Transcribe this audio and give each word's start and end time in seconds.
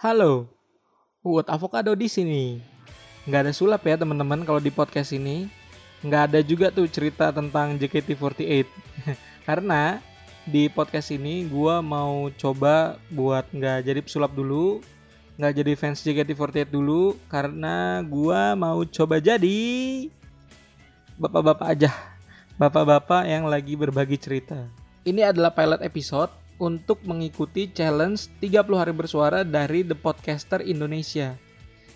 Halo, 0.00 0.48
Uut 1.20 1.44
Avocado 1.52 1.92
di 1.92 2.08
sini. 2.08 2.56
Nggak 3.28 3.40
ada 3.44 3.52
sulap 3.52 3.84
ya 3.84 4.00
teman-teman 4.00 4.48
kalau 4.48 4.56
di 4.56 4.72
podcast 4.72 5.12
ini. 5.12 5.44
Nggak 6.00 6.22
ada 6.32 6.40
juga 6.40 6.72
tuh 6.72 6.88
cerita 6.88 7.28
tentang 7.28 7.76
JKT48. 7.76 8.64
Karena 9.44 10.00
di 10.48 10.72
podcast 10.72 11.12
ini 11.12 11.44
gue 11.44 11.74
mau 11.84 12.32
coba 12.32 12.96
buat 13.12 13.44
nggak 13.52 13.92
jadi 13.92 14.00
pesulap 14.00 14.32
dulu, 14.32 14.80
nggak 15.36 15.52
jadi 15.60 15.72
fans 15.76 16.00
JKT48 16.00 16.72
dulu, 16.72 17.20
karena 17.28 18.00
gue 18.00 18.40
mau 18.56 18.80
coba 18.88 19.20
jadi 19.20 19.60
bapak-bapak 21.20 21.76
aja, 21.76 21.92
bapak-bapak 22.56 23.28
yang 23.28 23.44
lagi 23.44 23.76
berbagi 23.76 24.16
cerita. 24.16 24.64
Ini 25.04 25.28
adalah 25.28 25.52
pilot 25.52 25.84
episode 25.84 26.32
untuk 26.60 27.00
mengikuti 27.08 27.72
challenge 27.72 28.28
30 28.44 28.68
hari 28.76 28.92
bersuara 28.92 29.40
dari 29.42 29.80
The 29.80 29.96
Podcaster 29.96 30.60
Indonesia. 30.60 31.34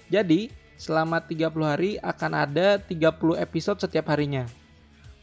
Jadi, 0.08 0.48
selama 0.80 1.20
30 1.20 1.52
hari 1.68 1.90
akan 2.00 2.32
ada 2.32 2.80
30 2.80 3.36
episode 3.36 3.78
setiap 3.78 4.08
harinya. 4.10 4.48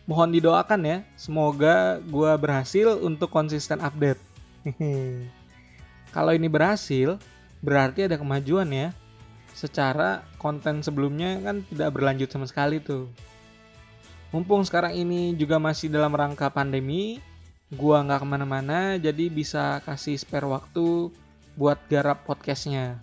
Mohon 0.05 0.37
didoakan 0.37 0.81
ya, 0.85 0.97
semoga 1.17 1.97
gue 2.05 2.31
berhasil 2.37 3.01
untuk 3.01 3.33
konsisten 3.33 3.81
update. 3.81 4.21
Kalau 6.15 6.31
ini 6.37 6.45
berhasil, 6.45 7.17
berarti 7.65 8.05
ada 8.05 8.21
kemajuan 8.21 8.69
ya. 8.69 8.93
Secara 9.57 10.25
konten 10.37 10.85
sebelumnya 10.85 11.37
kan 11.41 11.65
tidak 11.65 11.97
berlanjut 11.97 12.29
sama 12.29 12.45
sekali 12.45 12.81
tuh. 12.81 13.09
Mumpung 14.31 14.63
sekarang 14.63 14.95
ini 14.95 15.35
juga 15.35 15.59
masih 15.59 15.91
dalam 15.91 16.15
rangka 16.15 16.47
pandemi, 16.47 17.19
gua 17.71 18.03
nggak 18.03 18.19
ke 18.19 18.27
mana-mana 18.27 18.79
jadi 18.99 19.31
bisa 19.31 19.79
kasih 19.87 20.19
spare 20.19 20.43
waktu 20.43 21.07
buat 21.55 21.79
garap 21.87 22.27
podcastnya. 22.27 22.99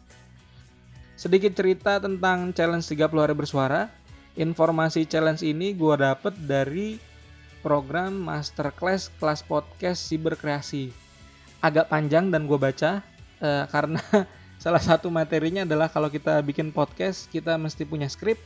Sedikit 1.17 1.57
cerita 1.57 1.97
tentang 1.97 2.53
challenge 2.53 2.85
30 2.93 3.25
hari 3.25 3.35
bersuara. 3.35 3.89
Informasi 4.37 5.09
challenge 5.09 5.41
ini 5.41 5.73
gua 5.73 5.97
dapet 5.97 6.37
dari 6.45 7.01
program 7.65 8.13
masterclass 8.13 9.09
kelas 9.17 9.41
podcast 9.41 10.05
siberkreasi. 10.05 10.93
Agak 11.65 11.89
panjang 11.89 12.29
dan 12.29 12.45
gua 12.45 12.61
baca 12.61 13.01
eh, 13.41 13.65
karena 13.73 14.05
salah 14.61 14.85
satu 14.85 15.09
materinya 15.09 15.65
adalah 15.65 15.89
kalau 15.89 16.13
kita 16.13 16.45
bikin 16.45 16.77
podcast 16.77 17.33
kita 17.33 17.57
mesti 17.57 17.89
punya 17.89 18.07
skrip. 18.07 18.37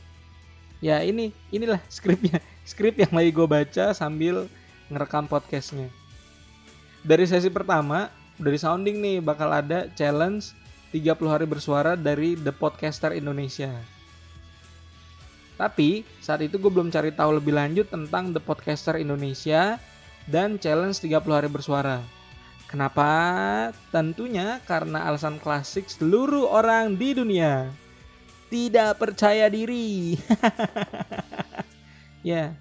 Ya 0.79 1.03
ini, 1.03 1.35
inilah 1.51 1.83
skripnya. 1.99 2.39
Skrip 2.63 2.95
yang 2.95 3.11
lagi 3.11 3.35
gue 3.35 3.47
baca 3.47 3.91
sambil 3.91 4.47
ngerekam 4.87 5.27
podcastnya 5.27 5.91
dari 7.03 7.27
sesi 7.27 7.51
pertama 7.51 8.07
dari 8.39 8.55
sounding 8.57 8.97
nih 9.03 9.17
bakal 9.19 9.51
ada 9.51 9.91
challenge 9.93 10.55
30 10.95 11.19
hari 11.27 11.45
bersuara 11.45 11.93
dari 11.99 12.39
The 12.39 12.55
Podcaster 12.55 13.11
Indonesia. 13.13 13.69
Tapi 15.53 16.01
saat 16.23 16.41
itu 16.41 16.57
gue 16.57 16.71
belum 16.71 16.89
cari 16.89 17.13
tahu 17.13 17.37
lebih 17.37 17.53
lanjut 17.53 17.85
tentang 17.91 18.33
The 18.33 18.41
Podcaster 18.41 18.97
Indonesia 18.97 19.77
dan 20.25 20.57
challenge 20.57 21.03
30 21.03 21.21
hari 21.29 21.49
bersuara. 21.51 22.01
Kenapa? 22.71 23.69
Tentunya 23.93 24.57
karena 24.65 25.05
alasan 25.05 25.37
klasik 25.37 25.85
seluruh 25.85 26.49
orang 26.49 26.97
di 26.97 27.13
dunia 27.13 27.69
tidak 28.49 29.01
percaya 29.01 29.49
diri. 29.49 30.17
ya, 32.25 32.53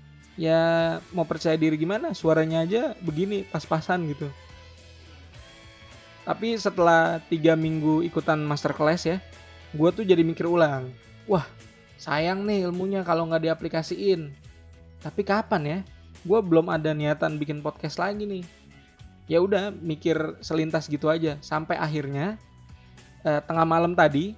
ya 0.43 0.61
mau 1.15 1.23
percaya 1.23 1.55
diri 1.55 1.79
gimana? 1.79 2.11
Suaranya 2.19 2.67
aja 2.67 2.99
begini 2.99 3.47
pas-pasan 3.47 4.11
gitu. 4.11 4.27
Tapi 6.27 6.59
setelah 6.59 7.23
tiga 7.31 7.55
minggu 7.55 8.03
ikutan 8.03 8.43
masterclass 8.43 9.07
ya 9.07 9.19
gue 9.73 9.89
tuh 9.89 10.05
jadi 10.05 10.21
mikir 10.21 10.45
ulang 10.45 10.93
wah 11.25 11.49
sayang 11.97 12.45
nih 12.45 12.67
ilmunya 12.67 13.07
kalau 13.07 13.31
nggak 13.31 13.47
diaplikasiin. 13.47 14.35
Tapi 15.03 15.23
kapan 15.23 15.63
ya? 15.63 15.79
Gue 16.27 16.39
belum 16.43 16.71
ada 16.71 16.91
niatan 16.95 17.39
bikin 17.39 17.63
podcast 17.63 17.99
lagi 17.99 18.27
nih. 18.27 18.45
Ya 19.31 19.39
udah 19.39 19.71
mikir 19.71 20.39
selintas 20.43 20.91
gitu 20.91 21.07
aja. 21.07 21.39
Sampai 21.39 21.79
akhirnya 21.79 22.39
eh, 23.23 23.39
tengah 23.47 23.63
malam 23.63 23.95
tadi 23.95 24.35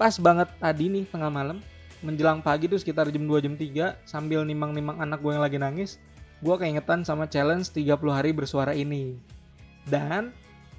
pas 0.00 0.16
banget 0.16 0.48
tadi 0.56 0.88
nih 0.88 1.04
tengah 1.12 1.28
malam 1.28 1.60
menjelang 2.00 2.40
pagi 2.40 2.64
tuh 2.68 2.80
sekitar 2.80 3.12
jam 3.12 3.28
2 3.28 3.44
jam 3.44 3.54
3 3.54 4.08
sambil 4.08 4.44
nimang-nimang 4.44 5.00
anak 5.00 5.20
gue 5.20 5.32
yang 5.36 5.44
lagi 5.44 5.60
nangis 5.60 6.00
gue 6.40 6.56
keingetan 6.56 7.04
sama 7.04 7.28
challenge 7.28 7.68
30 7.76 8.00
hari 8.08 8.32
bersuara 8.32 8.72
ini. 8.72 9.20
Dan 9.84 10.32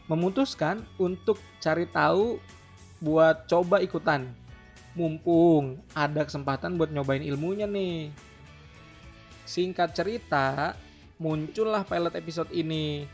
memutuskan 0.09 0.81
untuk 0.97 1.37
cari 1.61 1.85
tahu 1.89 2.41
buat 3.01 3.45
coba 3.45 3.81
ikutan. 3.81 4.33
Mumpung 4.97 5.79
ada 5.95 6.25
kesempatan 6.25 6.75
buat 6.75 6.89
nyobain 6.89 7.23
ilmunya 7.23 7.69
nih. 7.69 8.09
Singkat 9.45 9.93
cerita 9.93 10.73
muncullah 11.21 11.85
pilot 11.85 12.17
episode 12.17 12.49
ini. 12.51 13.05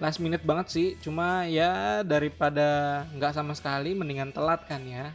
Last 0.00 0.22
minute 0.22 0.40
banget 0.46 0.66
sih 0.72 0.88
cuma 1.04 1.44
ya 1.44 2.00
daripada 2.06 3.02
nggak 3.12 3.36
sama 3.36 3.52
sekali 3.52 3.92
mendingan 3.92 4.32
telat 4.32 4.64
kan 4.64 4.80
ya 4.88 5.12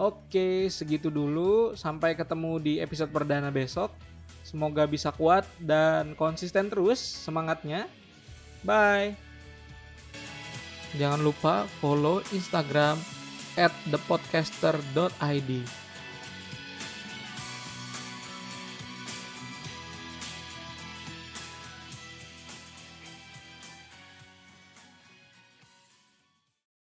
Oke, 0.00 0.72
segitu 0.72 1.12
dulu. 1.12 1.76
Sampai 1.76 2.16
ketemu 2.16 2.56
di 2.56 2.80
episode 2.80 3.12
perdana 3.12 3.52
besok. 3.52 3.92
Semoga 4.40 4.88
bisa 4.88 5.12
kuat 5.12 5.44
dan 5.60 6.16
konsisten 6.16 6.72
terus 6.72 6.96
semangatnya. 6.96 7.84
Bye. 8.64 9.12
Jangan 10.96 11.20
lupa 11.20 11.68
follow 11.84 12.24
Instagram 12.32 12.96
at 13.60 13.76
thepodcaster.id. 13.92 15.50